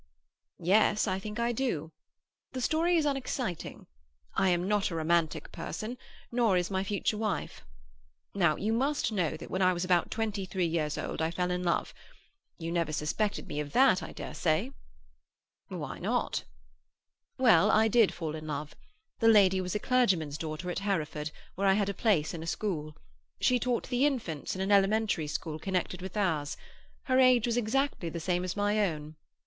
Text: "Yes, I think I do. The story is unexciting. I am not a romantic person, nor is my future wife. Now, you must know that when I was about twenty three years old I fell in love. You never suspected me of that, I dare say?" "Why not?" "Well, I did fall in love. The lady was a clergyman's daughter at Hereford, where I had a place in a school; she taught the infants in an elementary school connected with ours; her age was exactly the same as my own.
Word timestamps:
"Yes, 0.63 1.07
I 1.07 1.19
think 1.19 1.39
I 1.39 1.51
do. 1.51 1.91
The 2.53 2.61
story 2.61 2.95
is 2.97 3.05
unexciting. 3.05 3.85
I 4.33 4.49
am 4.49 4.67
not 4.67 4.89
a 4.89 4.95
romantic 4.95 5.51
person, 5.51 5.95
nor 6.31 6.57
is 6.57 6.71
my 6.71 6.83
future 6.83 7.19
wife. 7.19 7.63
Now, 8.33 8.55
you 8.55 8.73
must 8.73 9.11
know 9.11 9.37
that 9.37 9.51
when 9.51 9.61
I 9.61 9.73
was 9.73 9.85
about 9.85 10.09
twenty 10.09 10.43
three 10.47 10.65
years 10.65 10.97
old 10.97 11.21
I 11.21 11.29
fell 11.29 11.51
in 11.51 11.61
love. 11.61 11.93
You 12.57 12.71
never 12.71 12.91
suspected 12.91 13.47
me 13.47 13.59
of 13.59 13.73
that, 13.73 14.01
I 14.01 14.11
dare 14.11 14.33
say?" 14.33 14.71
"Why 15.67 15.99
not?" 15.99 16.45
"Well, 17.37 17.69
I 17.69 17.87
did 17.87 18.11
fall 18.11 18.33
in 18.33 18.47
love. 18.47 18.73
The 19.19 19.27
lady 19.27 19.61
was 19.61 19.75
a 19.75 19.79
clergyman's 19.79 20.39
daughter 20.39 20.71
at 20.71 20.79
Hereford, 20.79 21.29
where 21.53 21.67
I 21.67 21.73
had 21.73 21.89
a 21.89 21.93
place 21.93 22.33
in 22.33 22.41
a 22.41 22.47
school; 22.47 22.97
she 23.39 23.59
taught 23.59 23.89
the 23.89 24.07
infants 24.07 24.55
in 24.55 24.61
an 24.61 24.71
elementary 24.71 25.27
school 25.27 25.59
connected 25.59 26.01
with 26.01 26.17
ours; 26.17 26.57
her 27.03 27.19
age 27.19 27.45
was 27.45 27.55
exactly 27.55 28.09
the 28.09 28.19
same 28.19 28.43
as 28.43 28.55
my 28.57 28.83
own. 28.83 29.15